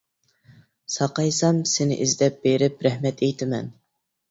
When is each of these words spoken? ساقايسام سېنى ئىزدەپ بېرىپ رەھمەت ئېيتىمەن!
ساقايسام 0.93 1.59
سېنى 1.73 1.99
ئىزدەپ 2.07 2.41
بېرىپ 2.49 2.85
رەھمەت 2.91 3.25
ئېيتىمەن! 3.29 3.73